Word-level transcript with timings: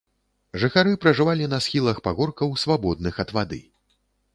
Жыхары 0.63 0.93
пражывалі 1.03 1.51
на 1.53 1.59
схілах 1.67 2.03
пагоркаў 2.09 2.59
свабодных 2.67 3.15
ад 3.27 3.41
вады. 3.41 3.67